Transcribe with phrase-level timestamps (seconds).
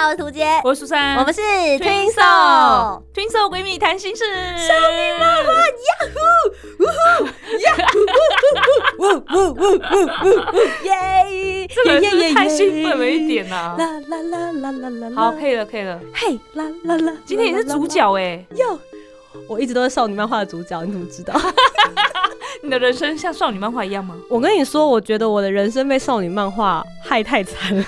[0.00, 3.02] 好，我是涂杰，我是苏珊，我们是 Twin Twin Soul。
[3.12, 4.24] Twin Soul 闺蜜谈心事，
[4.56, 6.18] 少女漫画呀呼，
[6.82, 7.26] 呜呼，
[7.58, 7.76] 呀
[8.96, 10.00] 呼，呜呜呜呜
[10.56, 11.68] 呜，耶！
[11.68, 15.16] 这个太兴奋了一点呐、啦啦啦啦啦啦啦！
[15.16, 16.00] 好，可以了，可以了。
[16.14, 17.12] 嘿啦啦啦！
[17.26, 18.78] 今天你是主角哎，哟，
[19.46, 21.38] 我一直都是少女漫画的主角，你怎么知道？
[22.62, 24.16] 你的人生像少女漫画一样吗？
[24.30, 27.84] 我跟你说，我觉得我的人生被少女漫画害太惨了。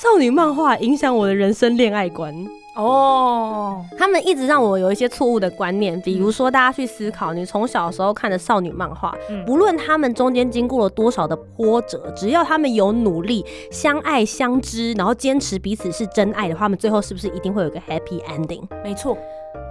[0.00, 2.34] 少女漫画影响我的人生恋爱观，
[2.74, 9.44] 哦，他们一直让我有一些错误的观念，比如说大家去思考，你从小时候看的少女漫画，嗯。
[9.44, 18.62] 不论他们中间经过了多少的波折，只要他们有努力、相爱相知，然后坚持彼此是真爱的话，他们最后是不是一定会有一个 happy ending？
[18.82, 19.14] 没错，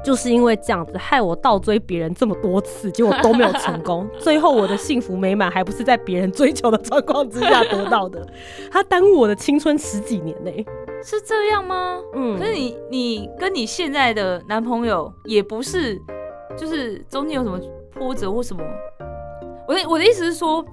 [0.04, 4.08] 就是因为这样子，害我倒追别人这么多次，结果都没有成功。
[4.20, 8.26] 最后我的幸福美满还不是在别人追求的状况之下得到的，
[8.72, 10.52] 他耽误我的青春十几年呢、
[11.04, 12.00] 是这样吗？
[12.14, 16.00] 嗯可是你你跟你现在的男朋友也不是，
[16.58, 17.60] 就是中间有什么
[17.94, 18.64] 波折或什么？
[19.68, 20.66] 我的我的意思是说，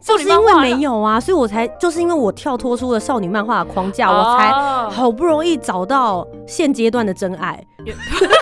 [0.00, 7.62] 就是因为没有啊，所以我才就是因为我跳脱出了少女漫画的框架，我才哦好不容易找到现阶段的真爱。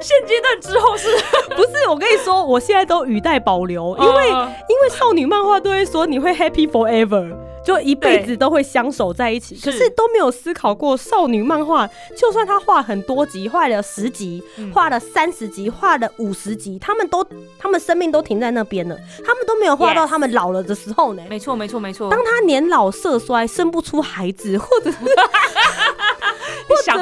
[0.00, 1.08] 现阶段之后是
[1.54, 7.34] 不是，我跟你说，我现在都语带保留，因为、哦因为少女漫画都会说你会 happy forever，
[7.64, 9.56] 就一辈子都会相守在一起。
[9.56, 17.26] 可是都没有思考过，少女漫画就算他画很多集，画了十集，嗯画了三十集，画了五十集，他们都
[17.58, 21.22] 他们生命都停在那边了，他们都没有画到他们老了的时候呢。
[21.28, 24.98] 没错没错没错，当他年老色衰，生不出孩子，或者是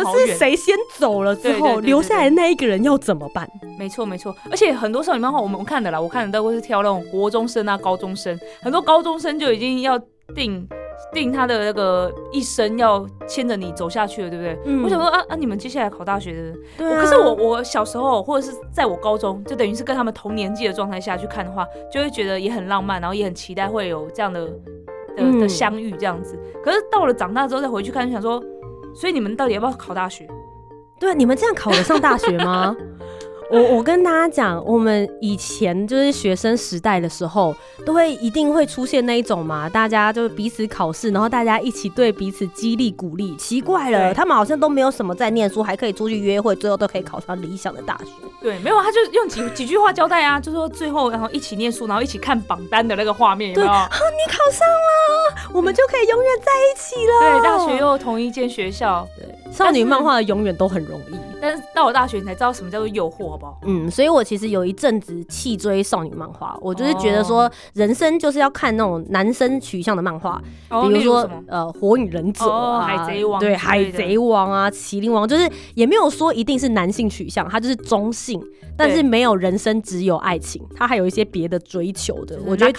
[0.04, 3.48] 或者是，谁先走了之后，对对对对留下来的那一个人要怎么办？
[3.78, 9.98] 没错没错，而且很多少女漫画我们看的啦，我看的都是挑那种国中生啊、高中生，很多高中生就已经要
[10.34, 10.66] 定
[11.12, 14.58] 定他的那个一生要牵着你走下去了，对不对？
[14.64, 24.50] 嗯我想说啊啊，你们接下来考大学的，对啊可是我我小时候或者是在我高中，就等于是跟他们同年纪的状态下去看的话，就会觉得也很浪漫，然后也很期待会有这样的
[25.40, 26.38] 的相遇这样子。
[26.62, 28.42] 可是到了长大之后再回去看，就想说，
[28.98, 30.26] 所以你们到底要不要考大学？
[30.98, 32.74] 对啊，你们这样考得上大学吗？
[33.50, 37.54] 我我跟大家讲，我们以前就是学生时代的时候，
[37.86, 43.34] 都会一定会出现那一种嘛，大家就是彼此考试，然后大家一起对彼此激励鼓励。
[43.36, 48.10] 奇怪了，他们好像都没有什么在念书，还可以出去约会，最后都可以考上理想的大学。
[48.42, 53.72] 对，没有，他就用几几句话交代啊，就说最后然后一起念书，然后一起看榜单的那个画面，有没有？
[53.72, 57.40] 你考上了，我们就可以永远在一起了。
[57.40, 61.16] 对，大学又同一间学校，对少女漫画永远都很容易。
[61.40, 63.60] 但是到了大学你才知道什么叫做诱惑，好不好？
[63.64, 71.30] 嗯，所以我其实有一阵子弃追少女漫画，我就是觉得说人生就是要看那种男生取向的漫画，哦比如说？
[71.46, 78.42] 呃火影忍者海贼王对海贼王啊、麒麟王，就是也没有说一定是男性取向，它就是中性，
[78.76, 82.72] 但是对没有人生只有爱情，它还有一些别的追求的，我觉得。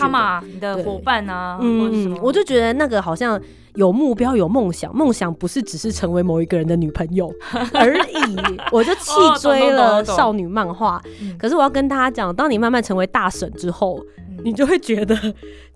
[0.46, 3.40] 你的对伙伴啊，或者是什么，嗯我就觉得那个好像
[3.80, 7.34] 有目标、有梦想，梦想不是只是成为某一个人的女朋友
[7.74, 8.36] 而已。
[8.74, 11.02] 我就弃追了少女漫画。
[11.22, 15.16] 嗯可是我要跟大家讲，当你慢慢成为大神之后，嗯你就会觉得，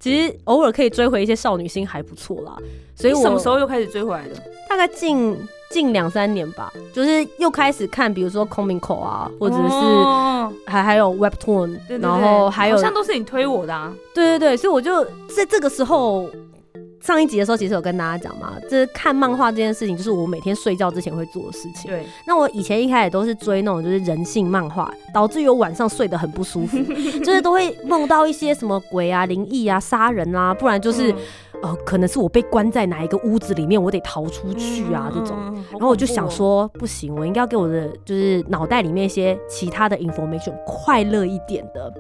[0.02, 2.58] 其实偶尔可以追回一些少女心还不错啦。
[2.94, 4.36] 所以我什么时候又开始追回来的？
[4.70, 5.38] 大概近
[5.72, 13.94] 近两三年吧，就是又开始看，比如说 Comico 啊，或者是哦还还有 Webtoon，然后还有好像都是你推我的啊。
[14.14, 16.30] 对对对，所以我就在这个时候。
[17.04, 21.92] 上一集的时候，其实有跟大家讲嘛，就是看漫画这件事情，就是我每天睡觉之前会做的事情。
[21.92, 26.78] 对，那我以前一开始都是追那种就是人性漫画，导致于我晚上睡得很不舒服，
[27.20, 31.18] 就是都会梦到一些什么鬼啊、灵异啊、杀人啊，不然就是、嗯
[31.64, 35.36] 呃，可能是我被关在哪一个屋子里面，我得逃出去啊、这种。
[35.38, 41.94] 嗯，然后我就想说，不行，我应该要给我的就是脑袋里面一些其他的 information 快乐一点的。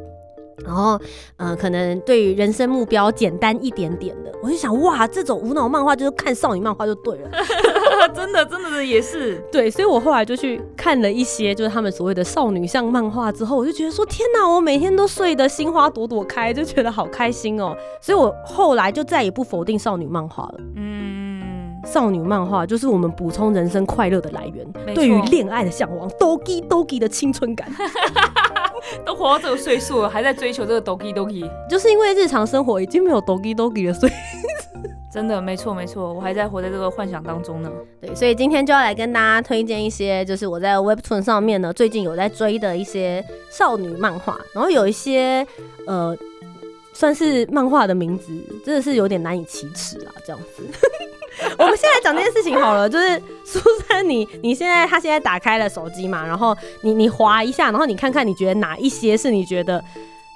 [0.65, 0.99] 然后，
[1.37, 7.29] 呃，可能对于人生目标简单一点点的，我就想，哇，这种无脑漫画就是看少女漫画就对了，
[8.13, 20.55] 真的真的也是，对，所以我后来就去看了一些就是他们所谓的少女向漫画之后，我就觉得说，天哪，我每天都睡得心花朵朵开，就觉得好开心哦，所以我后来就再也不否定少女漫画了。
[20.75, 27.69] 嗯，少女漫画就是我们补充人生快乐的来源对于恋爱的向往，dogi dogi 的青春感，
[29.05, 34.11] 都活到这个岁数了，还在追求这个 doki doki，就是因为日常生活已经没有 dogi dogi 了，所以
[35.11, 37.71] 真的没错没错，我还在活在这个幻想当中呢。
[38.01, 45.45] 对，所以今天就要来跟大家推荐一些，就是我在 Webtoon 上面呢最近有在追的一些少女漫画，然后有一些
[45.85, 46.17] 呃
[46.93, 48.31] 算是漫画的名字
[48.65, 50.63] 真的是有点难以启齿啊，这样子。
[51.57, 59.83] 我们现在讲这件事情好了，就是苏珊你，你现在他现在打开了手机嘛，然后你你划一下，然后你看看你觉得哪一些是你觉得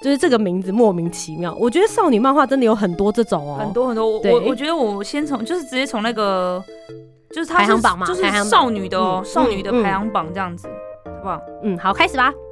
[0.02, 1.56] 就是这个名字莫名其妙。
[1.60, 6.64] 我觉得少女漫画真的有很多这种哦，很多很多，我我我觉得我先从就是直接从那个
[7.30, 10.68] 就是排行榜嘛就是少女的哦，嗯少女的嗯排行榜这样子，
[11.06, 11.40] 好不好？
[11.64, 12.47] 嗯，好，开始吧，呃，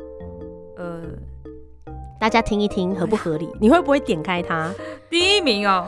[2.20, 3.50] 大家听一听合不合理？
[3.60, 4.72] 你会不会点开它？
[5.10, 5.88] 第一名哦，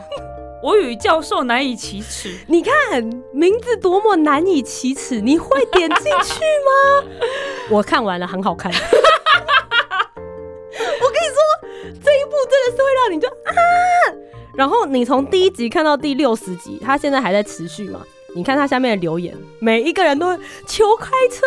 [0.62, 2.36] 我与教授难以启齿。
[2.46, 3.02] 你看
[3.32, 7.04] 名字多么难以启齿，你会点进去吗？
[7.70, 8.70] 我看完了，很好看。
[8.72, 8.78] 我
[11.10, 11.38] 跟你说，
[12.02, 13.52] 这一部真的是会让你就啊，
[14.54, 18.00] 然后你从第一集看到第六十集，它现在还在持续嘛？
[18.34, 21.46] 你看它下面的留言，每一个人都会求开车，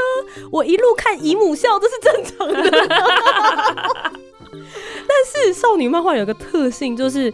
[0.51, 2.61] 我一路看姨母笑，这是正常的。
[5.11, 7.33] 但是少女漫画有个特性，就是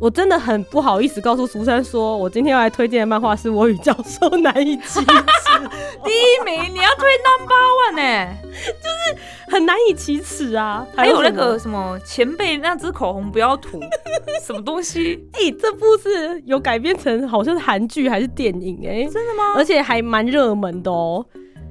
[0.00, 5.06] 我真的很不好意思告诉苏珊说，我今天要来推荐的漫画是我与教授难以启齿，
[6.04, 10.84] 第一名，你要推 number one 呢、就是很难以启齿啊！
[10.96, 13.80] 还有那个什么前辈那支口红不要涂，
[14.44, 15.24] 什么东西？
[15.32, 19.54] 哎、这部是有改编成好像是韩剧还是电影哎、真的吗？
[19.56, 21.24] 而且还蛮热门的哦。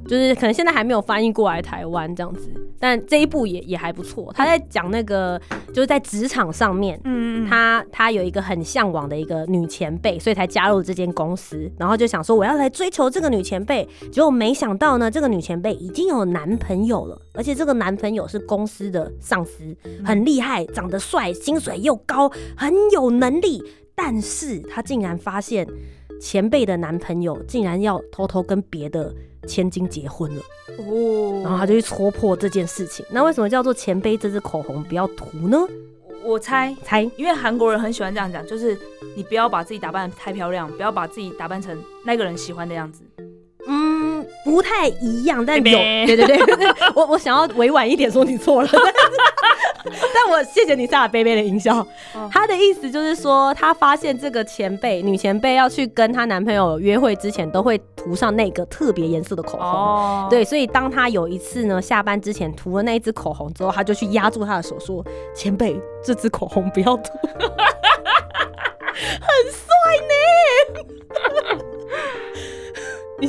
[0.08, 4.32] 就是可能现在还没有翻译过来台湾这样子，但这一部也也还不错。
[4.36, 5.40] 他在讲那个
[5.74, 23.64] 就是在职场上面，嗯，他他有一个很向往的一个女前辈，所以才加入这间公司，然后就想说我要来追求这个女前辈，结果没想到呢，这个女前辈已经有男朋友了，而且这个男朋友是公司的上司，很厉害，长得帅，薪水又高，很有能力，
[23.96, 25.68] 但是他竟然发现
[26.20, 29.14] 前辈的男朋友竟然要偷偷跟别的
[29.48, 30.42] 千金结婚了，
[30.80, 33.06] 哦，然后他就去戳破这件事情。
[33.10, 35.58] 那为什么叫做前辈这支口红不要涂呢？
[36.24, 38.78] 我猜，猜因为韩国人很喜欢这样讲，就是
[39.16, 43.04] 你不要把自己打扮得太漂亮，不要把自己打扮成那个人喜欢的样子。
[43.68, 48.84] 嗯，不太一样，但有，对对对对，我我想要委婉一点说你错了，但
[50.14, 51.80] 但我谢谢你下了贝贝的音效。
[52.14, 59.68] 哦他的意思就是说，他发现这个前辈女前辈要去跟她男朋友约会之前，都会涂上那个特别颜色的口红。
[59.68, 65.06] 哦，对，所以当她有一次呢，下班之前涂了那一支口红之后，他就去压住她的手说
[65.36, 67.12] ：“前辈，这支口红不要涂。”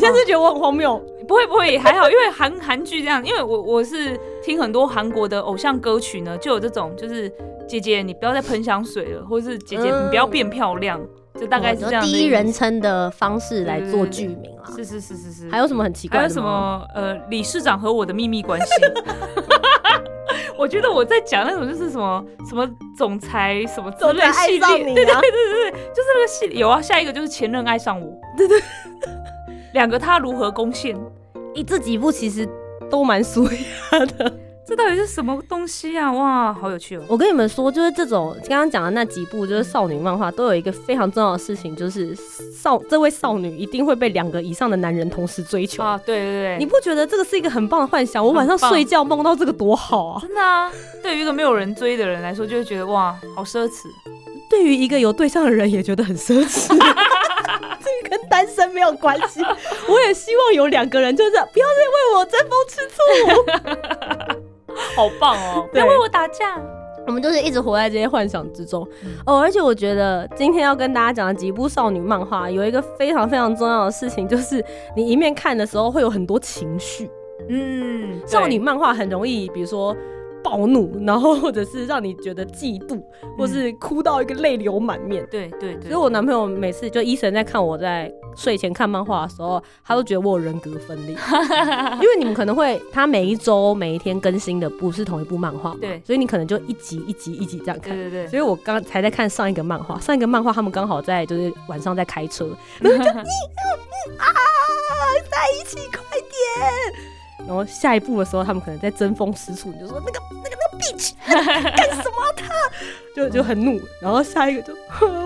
[0.05, 0.99] 现在是觉得我很荒谬？
[1.27, 7.33] 不会不会，还好，因为韩韩剧这样，因为我我是听很多韩国的偶像歌曲呢，就有这种，就是
[7.67, 11.01] 姐姐你不要再喷香水了，或者是姐姐你不要变漂亮，
[11.41, 14.65] 就大概是这样哦第一人称的方式来做剧名啦。
[14.77, 18.67] 是是是是是，还有什么很奇怪什么呃，理事长和我的秘密关系？
[20.57, 26.81] 我觉得我在讲那种就是什么什么总裁什么之类总裁爱系列，上你对对啊对对对，就是那个系列有啊。
[26.81, 28.07] 下一个就是前任爱上我，
[28.37, 28.61] 对对，
[29.75, 30.97] 两个他如何攻陷？
[31.57, 32.49] 诶，这几部其实
[32.89, 34.33] 都蛮俗压的。
[34.67, 36.11] 这到底是什么东西啊？
[36.11, 37.03] 哇，好有趣哦！
[37.09, 42.17] 我跟你们说，就是这种刚刚讲的那几部，就是少女漫画，都有一个非常重要的事情，就是
[42.57, 45.83] 少这位少女一定会被两个以上的男人同时追求。
[45.83, 48.25] 啊，对对对，你不觉得这个是一个很棒的幻想？
[48.25, 50.21] 我晚上睡觉梦到这个多好啊！
[50.23, 53.89] 真的啊，对于一个没有人追的人来说，就会觉得哇，好奢侈。
[54.49, 56.75] 对于一个有对象的人也觉得很奢侈。
[58.35, 59.41] 单身没有关系。
[59.89, 64.43] 我也希望有两个人，就是不要再为我争风吃醋。
[64.97, 65.65] 好棒哦！
[65.71, 66.61] 不要为我打架。
[67.07, 69.39] 我们就是一直活在这些幻想之中、嗯哦。
[69.39, 74.65] 而且我觉得今天要跟大家讲的几部少女漫画，有一个非常非常重要的事情，就是
[74.97, 77.09] 你一面看的时候会有很多情绪。
[77.49, 79.95] 嗯，少女漫画很容易，比如说
[80.45, 83.03] 暴怒，然后或者是让你觉得嫉妒，
[83.39, 85.27] 或是哭到一个泪流满面。
[85.31, 91.17] 对对对，所以我男朋友每次就医生在看我在睡前看漫画的时候，他都觉得我有人格分裂，
[91.97, 97.97] 因为你们可能会他每一周每一天更新的不是同一部漫画嘛，对所以你可能就一集一集一集这样看。
[97.97, 102.47] 对对对，所以我刚才在看上一个漫画，上一个漫画他们刚好在就是晚上在开车，
[102.81, 103.19] 然后就你
[104.19, 104.27] 啊
[105.31, 107.15] 在一起快点。
[107.41, 111.13] 然后下一步的时候，他们可能在争风吃醋，你就说那个那个那个 bitch
[111.77, 112.53] 干什么他，
[113.15, 113.81] 就就很怒。
[114.01, 114.73] 然后下一个就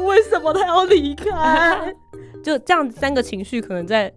[0.04, 1.94] 为什么他要离开？
[2.42, 4.12] 就这样三个情绪可能在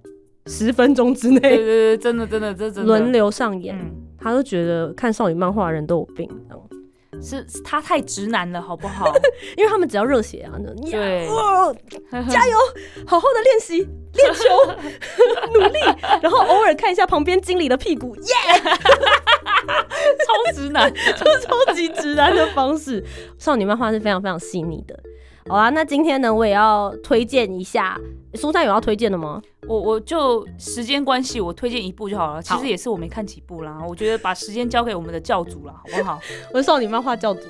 [0.48, 3.76] 十分钟之内对对内对，真的真的这真的轮流上演。
[3.78, 6.70] 嗯，他就觉得看少女漫画的人都有病，这样
[7.22, 9.06] 是是他太直男了，好不好？
[9.56, 11.75] 因为他们只要热血啊，那对哦
[12.30, 12.58] 加油，
[13.08, 13.78] 好好的练习
[14.13, 14.50] 练球，
[15.54, 15.80] 努力，
[16.22, 18.24] 然后偶尔看一下旁边经理的屁股，耶，
[20.25, 20.92] 超直男。
[20.94, 23.04] 就超级直男的方式。
[23.38, 25.00] 少女漫画是非常非常细腻的。
[25.48, 28.00] 好啦，那今天呢，我也要推荐一下。
[28.36, 29.42] 苏珊有要推荐的吗？
[29.68, 32.42] 我我就时间关系，我推荐一部就好了。
[32.42, 36.20] 其好实也是我没看几部啦，我觉得把时间交给我们的教主了，好不好？
[36.54, 37.42] 我是少女漫画教主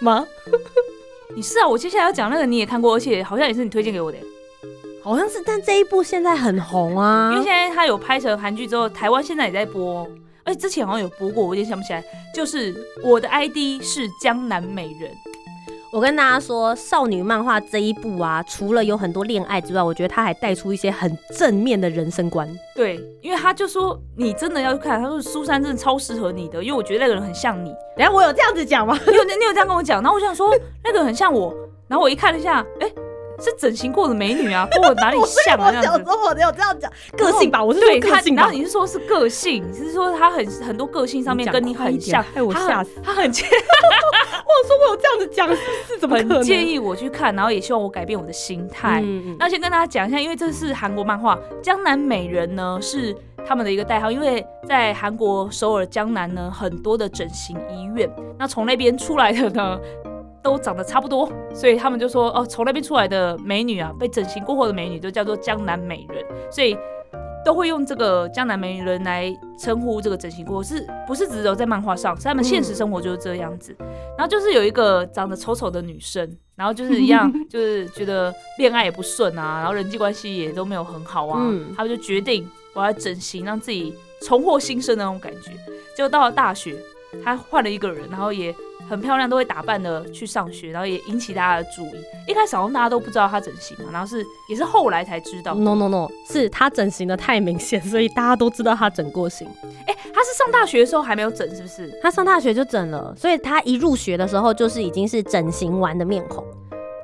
[0.00, 0.24] 吗？
[1.34, 4.24] 你是啊，我接下来要讲那个你也看过，而且好像也是你推荐给我的耶，
[5.02, 10.08] 好像是，但这一部现在很红啊因为现在他有拍成韩剧之后，台湾现在也在播，
[10.44, 12.04] 而且之前好像有播过，我有点想不起来。
[12.34, 15.10] 就是我的 ID 是江南美人，
[15.90, 22.46] 我跟大家说，少女漫画这一部啊，除了有很多恋爱之外，我觉得它还带出一些很正面的人生观。
[22.76, 27.74] 对，因为他就说你真的要去看，他说苏珊真的超适合你的，因为我觉得那个人很像你。
[27.96, 28.98] 然后我有这样子讲吗？
[29.06, 30.50] 你有你有这样跟我讲，然后我想说
[30.84, 31.54] 那个很像我，
[31.88, 32.92] 然后我一看了一下，哎、
[33.40, 35.70] 是整形过的美女啊， 跟我哪里像啊？
[35.70, 36.10] 这样子。
[36.10, 38.56] 我有这样讲，个性吧，我是对个性吧然后。
[38.56, 42.90] 你是说是个性，你是说她很很多个性上面跟你很像，害我吓死。
[43.02, 43.44] 他很介
[44.48, 46.38] 我说我有这样子讲，是是怎么可能？
[46.38, 49.02] 很建议我去看，然后也希望我改变我的心态。
[49.38, 53.14] 那先跟大家讲一下，因为这是韩国漫画，江南美人呢是
[53.46, 59.78] 他们的一个代号，因为在韩国首尔江南呢很多的整形医院，那从那边出来的呢
[60.42, 66.76] 都长得差不多，所以他们就说哦，从那边出来的美女啊，被整形过后的美女都叫做江南美人，所以。
[67.44, 72.14] 都会用这个江南美人来称呼这个整形过后，是不是只有在漫画上？
[72.16, 73.74] 是他们现实生活就是这样子。
[73.78, 85.52] 然后就是有一个长得丑丑的女生，然后就是一样， 就是觉得恋爱也不顺啊，然后人际关系也都没有很好啊，嗯他们就决定我要整形，让自己重获新生的那种感觉。
[85.96, 86.76] 结果到了大学，
[87.24, 88.54] 她换了一个人，然后也
[88.88, 92.00] 很漂亮，都会打扮的去上学，然后也引起大家的注意。
[92.26, 95.54] 一开始好像大家都不知道她整形嘛，然后是也是后来才知道。
[95.54, 99.46] No No No，是她整形的太明显，所以大家都知道她整过形。
[99.86, 101.90] 哎、她是上大学的时候还没有整，是不是？
[102.02, 106.44] 她上大学就整了，所以她一入学的时候就是已经是整形完的面孔。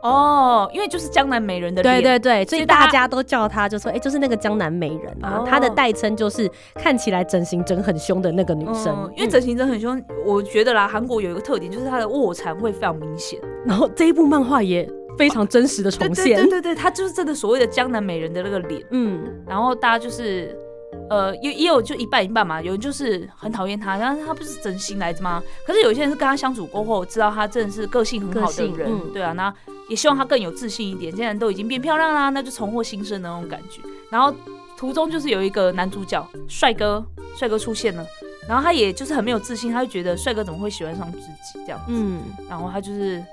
[0.05, 2.03] 哦，因为就是江南美人的脸。
[2.03, 5.39] 对对对，所以大家都叫她，就说哎、就是那个江南美人啊。
[5.39, 9.11] 哦他的代称就是看起来整形整很凶的那个女生。
[9.17, 13.39] 因为整形整很凶，我觉得啦，韩国有一个特点，就是她的卧蚕会非常明显。
[13.65, 16.37] 然后这一部漫画也非常真实的重对现。
[16.37, 18.83] 对对对，她就是真的所谓的江南美人的那个脸。
[18.91, 20.57] 嗯，然后大家就是，
[21.11, 25.43] 呃，也也有就一半一半嘛，有人就是很讨厌他，但是他不是真心来着吗？
[25.67, 29.53] 可是有些人是跟他相处过后，知道他真的是个性很好的个人，嗯对啊，那
[29.89, 31.15] 也希望他更有自信一点。
[31.15, 33.81] 现在都已经变漂亮啦，那就重获新生的那种感觉。
[34.11, 34.33] 然后
[34.77, 37.05] 途中就是有一个男主角帅哥，
[37.37, 38.05] 帅哥出现了。
[38.49, 41.27] 然后他也就是很没有自信，他就觉得帅哥怎么会喜欢上自己
[41.65, 43.25] 这样子，嗯，然后他就是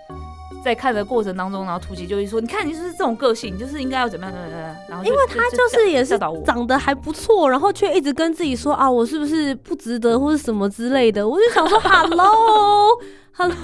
[0.64, 11.28] 在看的过程当中，然后突击就会说：“你看，你就是这种个性，你就是应该要怎么样怎么样怎么样。”然后因为他就是也是长得还不错，然后却一直跟自己说啊，我是不是不值得或是什么之类的。
[11.28, 12.88] 我就想说， Hello。
[13.34, 13.56] Hello，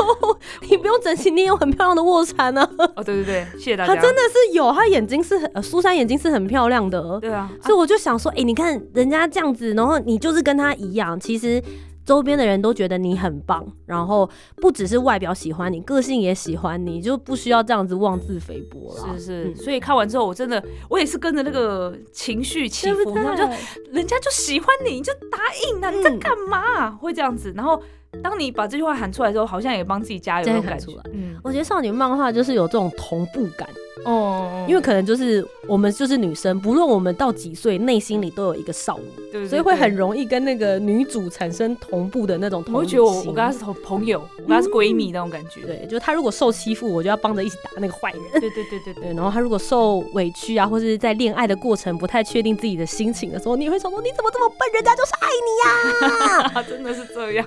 [0.62, 2.86] 你不用整形，你有很漂亮的卧蚕呢、啊。
[2.96, 3.94] 哦，对对对，谢谢大家。
[3.94, 7.20] 他真的是有，他眼睛是很，呃苏珊眼睛是很漂亮的。
[7.20, 11.62] 对啊，所以我就想说，哎、你看人家这样子，然后你就是跟他一样，其实
[12.06, 19.18] 周边的人都觉得你很棒，然后不只是外表喜欢你，个性也喜欢你，就不需要这样子妄自菲薄了。
[19.18, 23.44] 是是，嗯所以看完之后，我真的我也是跟着那个情绪起伏，然后就？
[23.92, 25.38] 人家就喜欢你，你就答
[25.70, 27.82] 应啊，你嗯在干嘛、会这样子，然后
[28.24, 31.14] 当你把这句话喊出来之后，好像也帮自己加油那种感觉加油喊出来。
[31.14, 33.68] 嗯，我觉得少女漫画就是有这种同步感，
[34.06, 45.62] 哦，因为可能就是我们就是女生，不论我们到几岁，内心里都有一个少女，对对所以会很容易跟那个女主产生同步的那种同理我会觉得我我跟她是同朋友，我跟她是闺蜜那种感觉。
[45.62, 48.22] 对，就是她如果受欺负，我就要帮着一起打那个坏人。
[48.40, 57.46] 对对对对对对，然后她如果受委屈啊，或者是在恋爱的过程不太确定自己的心情的时候，你会想说你怎么这么笨，人家就是爱你呀、啊， 真的是这样。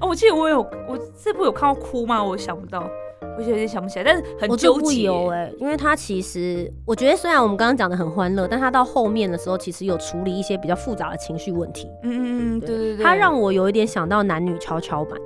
[0.00, 2.22] 啊，我记得我有我这部有看到哭吗？
[2.22, 2.88] 我想不到，
[3.36, 5.02] 我有点想不起来，但是很我就不纠结。
[5.02, 11.88] 有哎、因为他其实我觉得虽然我们刚刚讲的很欢乐，但他到后面的时候其实有处理一些比较复杂的情绪问题。
[12.02, 15.18] 嗯嗯嗯，对对对，他让我有一点想到男女跷跷板，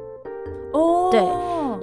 [0.72, 1.20] 哦，对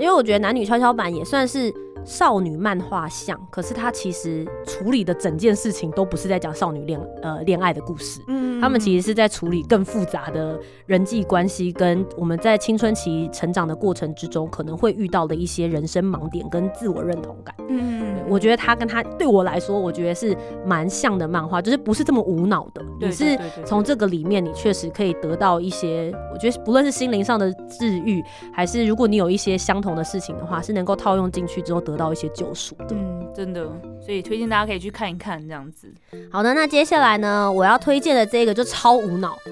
[0.03, 1.72] 因为我觉得男女跷跷板也算是
[2.05, 17.53] 少女漫画像，可是他其实处理的整件事情都不是在讲少女恋呃恋爱的故事，嗯他们其实是在处理更复杂的人际关系，跟我们在青春期成长的过程之中可能会遇到的一些人生盲点跟自我认同感。
[17.67, 32.88] 嗯，我觉得他跟他对我来说，我觉得是蛮像的漫画，就是不是这么无脑的，你是从这个里面，你确实可以得到一些，我觉得不论是心灵上的治愈，还是如果你有一些相同的事情的话，是能够套用进去之后得到一些救赎的。
[32.91, 33.65] 嗯，真的，
[34.03, 35.91] 所以推荐大家可以去看一看这样子。
[36.31, 39.38] 好的，那接下来呢，我要推荐的这个就超无脑。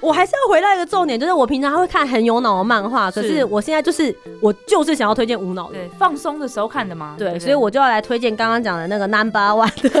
[0.00, 5.74] 我还是要回到一个重点，就是我平常会看很有脑的漫画，可是是我现在就是我就是想要推荐无脑的。
[5.74, 7.16] 对，放松的时候看的嘛。
[7.18, 9.90] 对，不所以我就要来推荐刚刚讲的那个 Number One 的。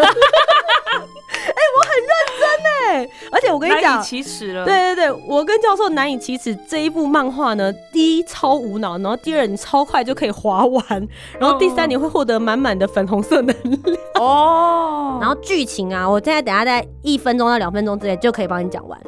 [1.46, 2.10] 哎、我很认
[2.40, 2.44] 真
[2.86, 4.64] 哎，而且我跟你讲难以，启齿了。
[4.64, 10.84] 对对对，我跟教授难以启齿这一部漫画呢，第一超无脑，然后第二你超快就可以划完，
[11.40, 13.98] 然后第三哦你会获得满满的粉红色能量。
[14.20, 18.98] 哦， 然后剧情啊，我现在等下在一分钟到两分钟之内就可以帮你讲完。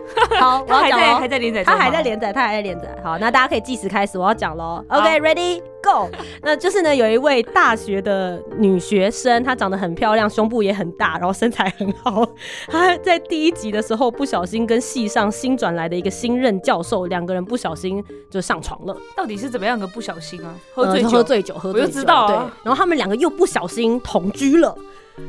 [0.40, 2.88] 好，我 他还在要讲喽还在连载中它，还在连载，他还在连载。
[3.02, 4.84] 好，那大家可以计时开始，我要讲喽。
[4.88, 6.08] OK，ready、go。
[6.42, 12.26] 那就是呢，有一位大学的女学生，她长得很漂亮，胸部也很大，然后身材很好。
[12.68, 20.54] 她在第一集的时候不小心跟系上新转来的一个新任教授两个人不小心就上床了，到底是怎么样的不小心啊？
[20.74, 22.36] 喝呃醉酒，就喝醉酒，喝醉酒，我就知道啊对。
[22.64, 24.76] 然后他们两个又不小心同居了，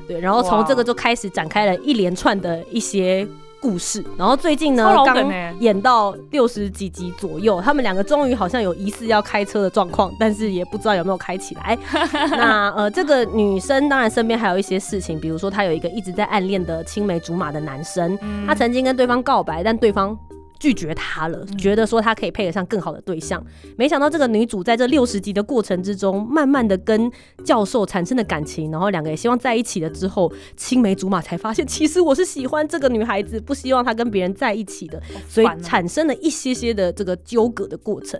[0.07, 3.27] 对，然后从这个就开始展开了一连串的一些
[3.61, 4.03] 故事。
[4.17, 11.77] 然后最近呢刚欸演到六十几集左右，他们两个终于好像有疑似要开车的状况，但是也不知道有没有开起来。
[12.31, 20.17] 那呃，这个女生当然身边还有一些事情，比如说她有一个一直在暗恋的青梅竹马的男生，嗯她曾经跟对方告白，但对方。
[20.59, 23.43] 拒绝他了，嗯觉得说他可以配得上更好的对象。
[23.77, 27.11] 没想到这个女主在这六十集的过程之中，慢慢的跟
[27.45, 38.19] 教授产生了感情，然后两个也希望在一起了之后，青梅竹马才发现，其实我是喜欢这个女孩子，不希望她跟别人在一起的，所以产生了一些些的这个纠葛的过程。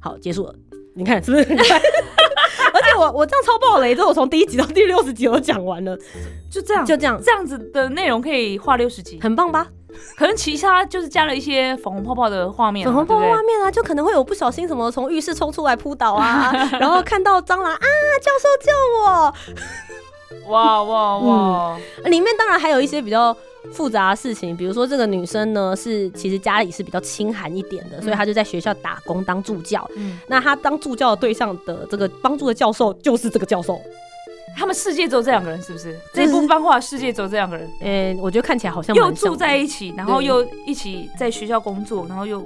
[0.00, 0.54] 好，结束了。
[0.96, 1.56] 你看是不是很
[2.96, 5.96] 我我这样超爆雷，这我从第一集到第六十集我都讲完了，
[6.50, 9.66] 就这样，就这样，这样子的内容可以画六十集，很棒吧？
[10.16, 17.78] 可能其他就是加了一些粉红泡泡的画面嘛，粉红泡泡画面啊，就可能会有不小心什么从浴室冲出来扑倒啊， 然后看到蟑螂啊，
[18.20, 18.72] 教授救
[20.48, 21.78] 我，哇哇哇！
[22.06, 23.34] 里面当然还有一些比较
[23.72, 29.88] 复杂的事情，比如说这个女生呢是其实家里是比较清寒一点的，所以她就在学校打工当助教。
[29.96, 33.80] 嗯，那她当助教的对象的这个帮助的教授就是这个教授。
[34.56, 35.92] 他们世界只有这两个人，是不是？
[36.12, 42.44] 就是这部漫画世界只有这两个人，嗯、我觉得看起来好像又住在一起，然后又一起在学校工作，然后又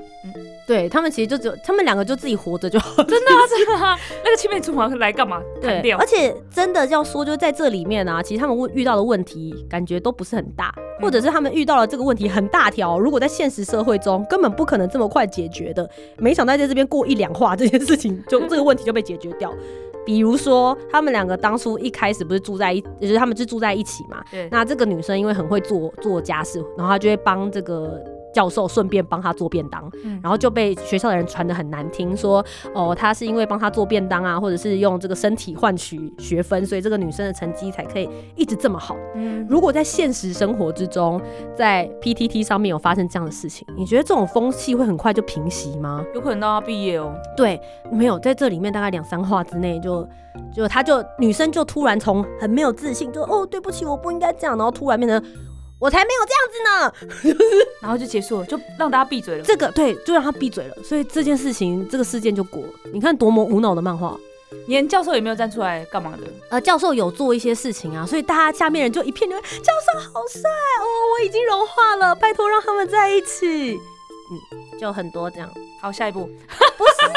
[0.66, 3.02] 对他们其实就只有他们两个就自己活着就好。
[3.04, 5.40] 真的啊真的啊， 那个青梅竹马来干嘛？
[5.62, 6.06] 砍对，掉而。
[6.06, 19.52] 且真的要说，就是在这里面啊，其实他们问遇到的问题，感觉都不是很大，或者是他们遇到了这个问题很大条，如果在现实社会中根本不可能这么快解决的，没想到在这边过一两话，这件事情就这个问题就被解决掉。
[20.08, 24.24] 比如说，他们两个当初一开始不是住在一，就是他们是住在一起嘛。
[24.30, 28.02] 对，那这个女生因为很会做做家事，然后她就会帮这个
[28.38, 38.96] 教授顺便帮他做便当，嗯然后就被学校的人传的很难听，说哦，他是因为帮他做便当啊，或者是用这个身体换取学分，所以这个女生的成绩才可以一直这么好。
[39.16, 41.20] 嗯，如果在现实生活之中，
[41.56, 46.04] 在 PTT 上面有发生这样的事情，你觉得这种风气会很快就平息吗？
[46.14, 47.12] 有可能到他毕业哦。
[47.36, 50.06] 对，没有在这里面大概两三话之内就。
[50.54, 55.20] 就他就女生就突然从很没有自信，就哦对不起我不应该这样，然后突然变成
[55.78, 57.36] 我才没有这样子呢。
[57.80, 59.44] 然后就结束了，就让大家闭嘴了。
[59.44, 62.68] 这个对，就让他闭嘴了，所以这件事情这个事件就过了。
[62.92, 64.16] 你看多么无脑的漫画。
[64.66, 66.22] 连教授也没有站出来干嘛的。
[66.48, 69.42] 呃，教授有做一些事情啊，所以大家下面人就一片就教
[69.92, 70.40] 授好帅
[70.80, 70.84] 哦，
[71.18, 73.74] 我已经融化了，拜托让他们在一起。
[73.74, 75.52] 嗯，就很多这样。
[75.80, 76.20] 好，下一步
[76.76, 77.12] 不是。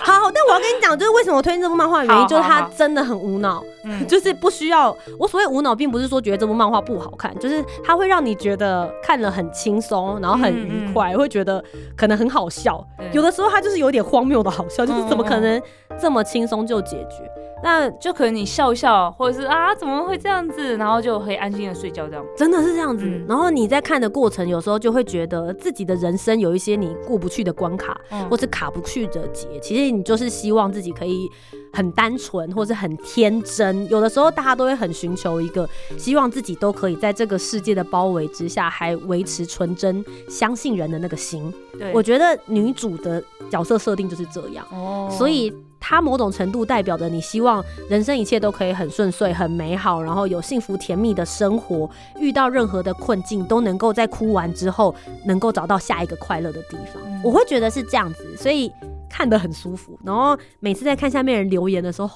[0.02, 4.96] 好，但我要跟你讲，就是为什么我推荐这部漫画的原因，就是它真的很无脑，嗯， 就是不需要。
[5.18, 11.62] 我所谓无脑，并不是说觉得这部漫画不好看，就是它会让你觉得看了很轻松，然后很愉快，会觉得
[11.94, 12.82] 可能很好笑。
[13.12, 15.60] 有的时候它就是有点荒谬的好笑，就是怎么可能
[16.00, 17.30] 这么轻松就解决？
[17.62, 22.24] 那就可能你笑一笑，或者是啊怎么会这样子，然后就可以安心的睡觉这样。
[22.34, 23.04] 真的是这样子。
[23.04, 29.46] 嗯然后你在看的过程，有时候就会觉得自己的人生有一些你过不去的关卡，嗯或是卡不去的结。
[29.60, 31.28] 其实你就是希望自己可以
[31.72, 33.88] 很单纯，或是很天真。
[33.88, 41.52] 有的时候大家都会很寻求一个，希望自己都可以在这个世界的包围之下，还维持纯真、相信人的那个心。
[41.78, 44.66] 对，我觉得女主的角色设定就是这样。
[44.70, 51.90] 哦所以它某种程度代表着你希望人生一切都可以很顺遂、很美好，然后有幸福甜蜜的生活，
[52.20, 57.02] 遇到任何的困境都能够在哭完之后能够找到下一个快乐的地方。
[57.04, 58.72] 嗯我会觉得是这样子，所以
[59.08, 59.98] 看得很舒服。
[60.02, 62.08] 然后每次在看下面人留言的时候，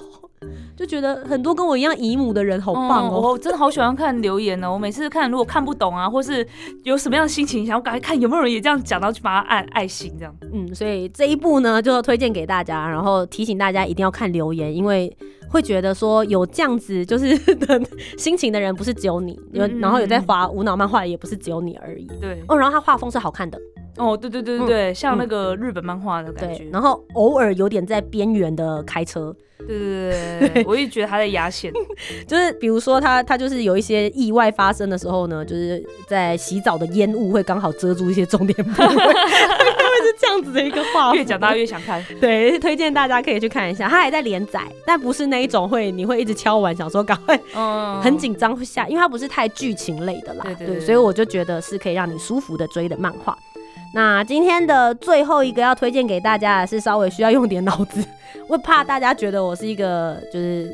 [0.75, 3.21] 就觉得很多跟我一样姨母的人好棒嗯哦。
[3.31, 4.73] 我真的好喜欢看留言哦。
[4.73, 6.45] 我每次看，如果看不懂啊，或是
[6.83, 10.35] 有什么样的心情，想要赶快看有没有人也这样讲，然后去把它按爱心这样。
[10.53, 15.15] 嗯，所以这一部呢，就推荐给大家，然后提醒大家一定要看留言，因为
[15.49, 17.81] 会觉得说有这样子就是 的
[18.17, 22.07] 心情的人不是只有你，有嗯然后有在画无脑漫画也不是只有你而已。
[22.19, 23.57] 对，哦，然后他画风是好看的，
[23.97, 26.69] 哦，对对对对对，像那个日本漫画的感觉对，。
[26.71, 31.71] 然后偶尔有点在边缘的开车，对对对对对，我也觉得他在压线。
[32.27, 41.15] 就是比如说他他就是有一些意外发生的时候呢，就是在洗澡的烟雾会刚好遮住一些重点部位，会是这样子的一个画风。
[41.15, 42.03] 越讲大家越想看。
[42.19, 50.43] 对，推荐大家可以去看一下，他还在连载，但不是那一种会你会一直敲完想说赶快嗯，很紧张会下，因为它不是太剧情类的啦。
[50.43, 53.37] 对对对所以我就觉得是可以让你舒服的追的漫画。
[53.95, 58.03] 那今天的最后一个要推荐给大家的是稍微需要用点脑子，
[58.49, 60.69] 我怕大家觉得我是一个就是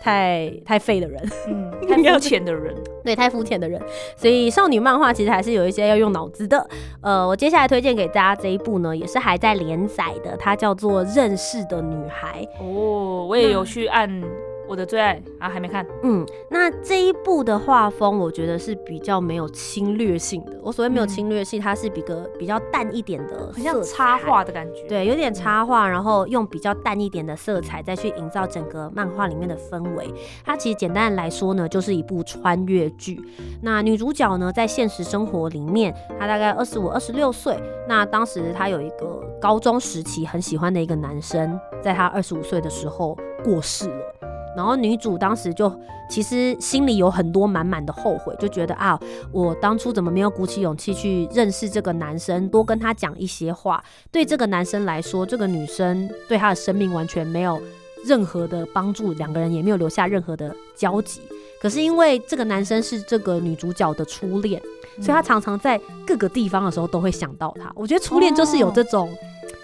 [0.00, 2.74] 太太废的人，嗯，太肤浅的人。
[3.04, 3.80] 对，太肤浅的人，
[4.16, 6.66] 所以少女漫画其实还是有一些要用脑子的。
[7.00, 12.42] 呃，我接下来推荐给大家这一部呢，也是还在连载的，它叫做《认识的女孩》。
[12.60, 14.10] 哦，我也有去按
[14.68, 15.86] 我的最爱啊，还没看。
[16.02, 20.58] 嗯，那这一部的画风，我觉得是比较没有侵略性的。
[20.62, 24.18] 我所谓没有嗯侵略性，它是比个比较淡一点的，很像插。
[24.24, 30.08] 画的感觉。，对，有点插画，然后用比较淡一点的色彩再去营造整个漫画里面的氛围。
[30.42, 33.20] 它其实简单来说呢，就是一部穿越剧。
[33.60, 37.54] 那女主角呢，在现实生活里面，她大概二十五、二十六岁。
[37.86, 44.13] 那当时她有一个高中时期很喜欢的一个男生，在她二十五岁的时候过世了。
[44.56, 45.72] 然后女主当时就
[46.08, 48.98] 其实心里有很多满满的后悔，就觉得啊，
[49.32, 53.82] 我当初怎么没有鼓起勇气去认识这个男生，多跟他讲一些话。
[54.12, 57.60] 对这个男生来说，这个女生对他的生命完全没有
[58.04, 61.20] 任何的帮助，两个人也没有留下任何的交集。
[61.60, 64.60] 可是因为这个男生是这个女主角的初恋，
[65.00, 67.72] 所以他常常在各个地方的时候都会想到他。
[67.74, 69.10] 我觉得初恋就是有这种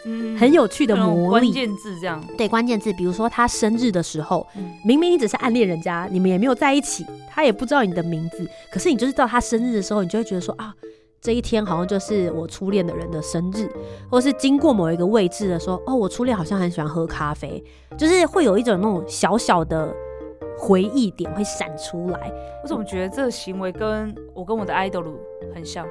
[0.04, 1.46] 嗯很有趣的魔力。
[1.46, 2.24] 关键字这样。
[2.36, 10.74] 对关键字，比如说他生日的时候，嗯明明你只是暗恋人家，你们也没有在一起，他也不知道你的名字，可是你就是到他生日的时候，你就会觉得说啊，
[11.20, 13.68] 这一天好像就是我初恋的人的生日，
[14.10, 17.62] 或是经过某一个位置的时候，哦，我初恋好像很喜欢喝咖啡，
[17.98, 19.94] 就是会有一种那种小小的
[20.58, 22.32] 回忆点会闪出来。
[22.62, 25.04] 我怎么觉得这个行为跟我跟我的 idol
[25.54, 25.86] 很像？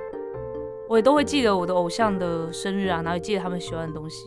[0.89, 4.25] 我也都会记得我的偶像的生日啊，然后也记得他们喜欢的东西，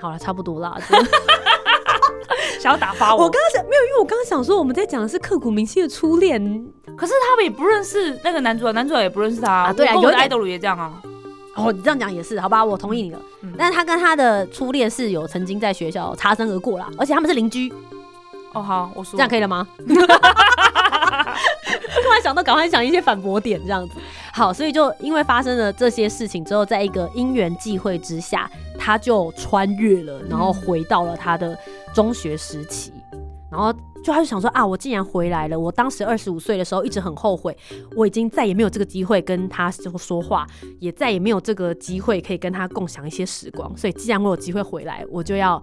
[0.00, 0.74] 好了，差不多啦。
[2.58, 3.24] 想要打发我。
[3.24, 6.40] 我刚刚想没有，因为我刚刚想说我们在讲的是刻骨铭心的初恋，
[6.96, 11.02] 可是他们也不认识那个男主角，男主角也不认识他啊对啊有的有点 idol 也这样啊。
[11.56, 13.20] 哦，你这样讲也是，好吧，我同意你了。
[13.42, 17.70] 嗯但是他跟他的初恋是有曾经在学校擦身而过啦，而且他们是邻居，
[18.54, 19.68] 哦，好，我说这样可以了吗？
[22.02, 23.94] 突然想到，赶快想一些反驳点，这样子。
[24.32, 31.58] 好，所以就因为发生了这些事情之后，在一个因缘际会之下，他就穿越了，然后回到了他的
[31.94, 32.92] 中学时期，
[33.50, 33.72] 然后。
[34.06, 37.56] 就他就想说啊，我既然回来了，我当时二十五岁的时候一直很后悔，
[37.96, 40.46] 我已经再也没有这个机会跟他说说话，
[40.78, 43.76] 也再也没有这个机会可以跟他共享一些时光。
[43.76, 45.60] 所以既然我有机会回来，我就要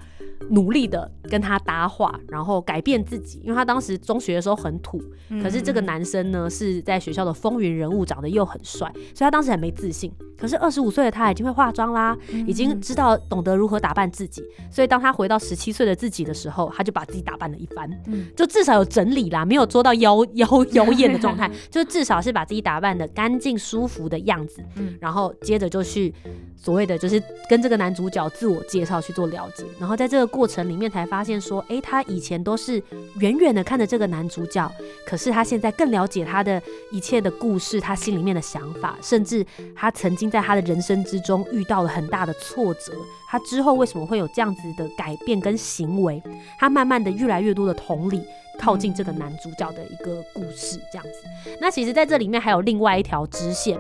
[0.49, 3.39] 努力的跟他搭话，然后改变自己。
[3.45, 5.01] 因为他当时中学的时候很土，
[5.41, 10.11] 可是这个男生呢是在学校的风云人物，长得又很帅，所以他当时很没自信。
[10.37, 26.13] 可是二十五岁的他已经会化妆啦，已经知道懂得如何打扮自己，所以当他回到十七岁的自己的时候，他就把自己打扮了一番，嗯就至少有整理啦，没有做到妖 妖妖艳的状态， 就至少是把自己打扮的干净舒服的样子，嗯然后接着就去
[26.55, 32.81] 所谓的就是跟这个男主角自我介绍去做了解，然后在这个过程里面才发现说，诶，他以前都是
[33.19, 34.71] 远远的看着这个男主角，
[35.05, 42.93] 可是他现在更了解他的一切的故事，他心里面的想法，甚至他曾经在他的人生之中遇到了很大的挫折，
[43.29, 46.21] 他之后为什么会有这样子的改变跟行为，
[46.59, 48.22] 他慢慢的越来越多的同理。
[48.59, 51.49] 靠近这个男主角的一个故事，这样子。
[51.59, 53.79] 那其实在这里面还有另外一条支线，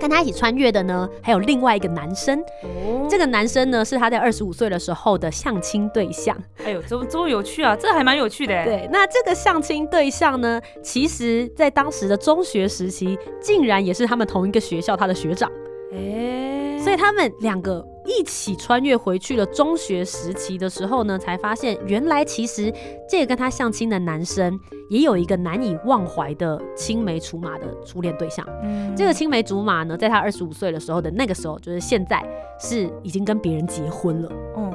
[0.00, 2.40] 跟他一起穿越的呢，还有另外一个男生。
[2.62, 6.36] 哦，这个男生呢，是他在二十五岁的时候的相亲对象。
[6.64, 8.64] 哎呦，这么这么有趣啊，这还蛮有趣的哎。
[8.64, 15.50] 对，那这个相亲对象呢，其实在当时的中学时期，竟然也是他们同一个学校他的学长，
[15.92, 22.72] 哎，所以他们两个一起穿越回去了中学时期的时候呢，才发现原来其实
[23.08, 28.44] 这个跟他相亲的男生也有一个难以忘怀的青梅竹马的初恋对象。
[28.62, 32.24] 嗯这个青梅竹马呢，在他二十五岁的时候的那个时候，就是现在
[32.58, 34.32] 是已经跟别人结婚了。
[34.56, 34.67] 嗯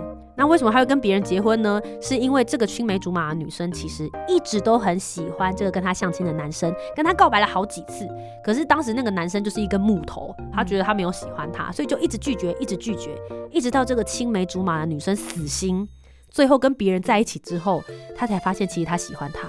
[0.44, 1.82] 那为什么他会跟别人结婚呢？
[2.02, 8.06] 是因为这个青梅竹马的女生其实一直都很喜欢这个跟她相亲的男生，跟他告白了好几次。
[8.44, 13.18] 可是当时那个男生就是一根木头，他觉得他没有喜欢他，所以就一直拒绝，一直拒绝，
[13.52, 15.88] 一直到这个青梅竹马的女生死心，
[16.30, 17.82] 最后跟别人在一起之后，
[18.14, 19.48] 他才发现其实他喜欢他。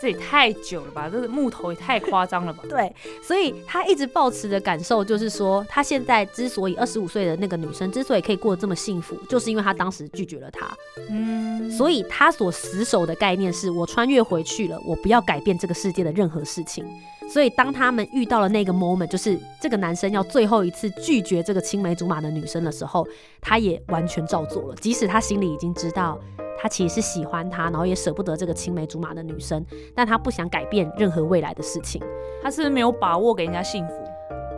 [0.00, 2.62] 这也太久了吧，这个木头也太夸张了吧。
[2.68, 10.68] 对，所以他一直抱持的感受就是说，他现在之所以二十五岁的那个女生之所以可以过得这么幸福，就是因为他当时拒绝了他。
[11.08, 16.84] 嗯，所以他所死守的概念是我穿越回去了，我不要改变这个世界的任何事情。
[17.30, 23.06] 所以当他们遇到了那个 moment，就是这个男生要最后一次拒绝这个青梅竹马的女生的时候，
[23.40, 26.18] 他也完全照做了，即使他心里已经知道。
[26.60, 32.02] 他其实是喜欢她，然后也舍不得这个青梅竹马的女生，但他不想改变任何未来的事情。
[32.42, 33.94] 他是没有把握给人家幸福。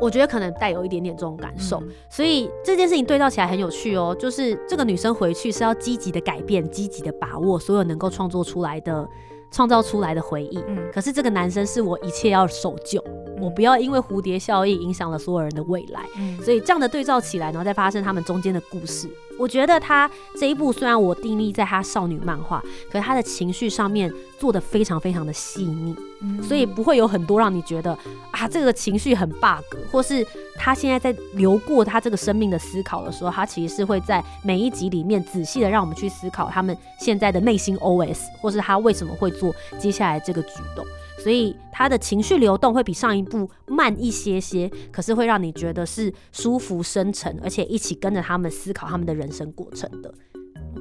[0.01, 4.17] 我觉得可能带有一点点这种感受，嗯所以这件事情对照起来很有趣哦。
[4.19, 9.07] 就是这个女生回去是要积极的改变，积极的把握所有能够创作出来的、
[9.51, 10.59] 创造出来的回忆。
[10.69, 12.99] 嗯可是这个男生是我一切要守旧，
[13.41, 16.01] 我不要因为蝴蝶效应影响了所有人的未来。
[16.17, 25.95] 嗯所以这样的对照起来，然后再发生他们中间的故事，我觉得他这一部虽然我定义在他少女漫画，可是他的情绪上面做的非常非常的细腻。
[26.23, 27.97] 嗯所以不会有很多让你觉得
[28.31, 30.27] 啊这个情绪很 bug，或是
[30.57, 40.85] 他现在在流过他这个生命的思考的时候，他其实是会在每一集里面仔细的让我们去思考他们现在的内心 OS，或是他为什么会做接下来这个举动。
[41.23, 50.13] 所以他的情绪流动会比上一部慢一些些，可是会让你觉得是舒服深沉，而且一起跟着他们思考他们的人生过程的。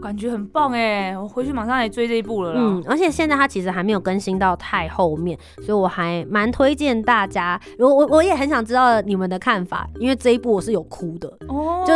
[0.02, 2.62] 感觉很棒哎，我回去马上来追这一部了啦。
[2.62, 7.60] 嗯，而且现在它其实还没有更新到太后面，所以我还蛮推荐大家。
[7.78, 11.28] 我我我也很想知道你们的看法，因为这一部我是有哭的。
[11.50, 11.94] 哦，就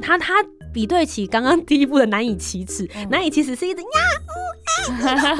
[0.00, 0.34] 他他
[0.72, 3.08] 比对起刚刚第一部的难以启齿，嗯。
[3.10, 3.86] 难以启齿是一直呀
[4.28, 5.38] 呜啊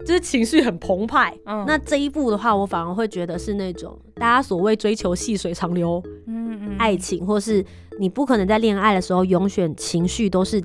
[0.00, 1.36] 呜，就是情绪很澎湃。
[1.46, 1.64] 嗯。
[1.66, 6.76] 那这一部的话，我反而会觉得是那种大家所谓追求细水长流嗯嗯。
[6.78, 7.64] 爱情，或是
[7.98, 10.62] 你不可能在恋爱的时候永远情绪都是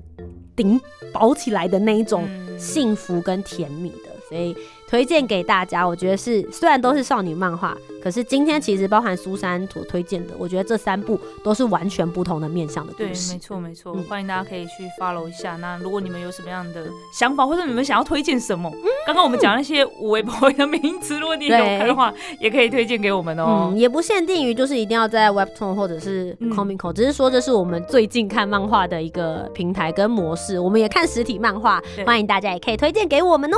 [0.55, 0.79] 顶
[1.11, 2.59] 饱起来的那一种嗯。
[2.59, 4.55] 幸福跟甜蜜的，所以
[4.93, 5.83] 推荐给大家。
[5.87, 13.39] 我觉得是虽然都是少女漫画，可是今天其实包含苏珊所推荐的，我觉得这三部都是完全不同的面向的对，故事没。
[13.39, 15.55] 错没错，嗯欢迎大家可以去 follow 一下。
[15.55, 18.71] 那如果你们有什么样的想法，或者你们想要推荐什么，
[19.07, 23.75] 刚刚我们讲那些无为不为的名词，如果你有对看的话，也可以推荐给我们哦嗯，。
[23.75, 30.59] 也不限定于就是一定要在 Webtoon 或者是嗯 Comico，、只是说这是我们最近看漫画的一个平台跟模式。
[30.59, 33.57] 我们也看实体漫画对，欢迎大家也可以推荐给我们哦。